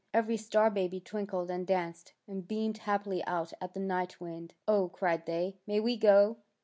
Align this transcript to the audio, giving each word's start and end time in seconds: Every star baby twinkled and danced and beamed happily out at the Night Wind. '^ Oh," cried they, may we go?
Every 0.15 0.35
star 0.35 0.71
baby 0.71 0.99
twinkled 0.99 1.51
and 1.51 1.67
danced 1.67 2.13
and 2.27 2.47
beamed 2.47 2.79
happily 2.79 3.23
out 3.25 3.53
at 3.61 3.75
the 3.75 3.79
Night 3.79 4.19
Wind. 4.19 4.55
'^ 4.55 4.55
Oh," 4.67 4.89
cried 4.89 5.27
they, 5.27 5.57
may 5.67 5.79
we 5.79 5.95
go? 5.95 6.37